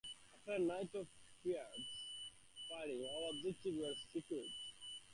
[0.33, 1.05] After a night of
[1.43, 1.59] fierce
[2.71, 4.47] fighting, all objectives were secured.